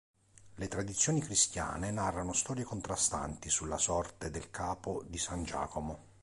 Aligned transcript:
Le 0.55 0.67
tradizioni 0.67 1.19
cristiane 1.21 1.91
narrano 1.91 2.33
storie 2.33 2.63
contrastanti 2.63 3.51
sulla 3.51 3.77
sorte 3.77 4.31
del 4.31 4.49
capo 4.49 5.03
di 5.05 5.19
San 5.19 5.43
Giacomo. 5.43 6.05